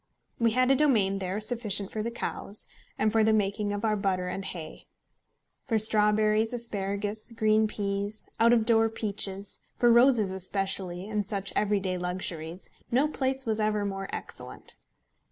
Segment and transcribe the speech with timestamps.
[0.39, 2.67] We had a domain there sufficient for the cows,
[2.97, 4.87] and for the making of our butter and hay.
[5.67, 11.99] For strawberries, asparagus, green peas, out of door peaches, for roses especially, and such everyday
[11.99, 14.75] luxuries, no place was ever more excellent.